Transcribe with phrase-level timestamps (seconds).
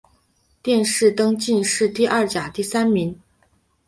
[0.63, 3.15] 殿试登进士第二甲第三名。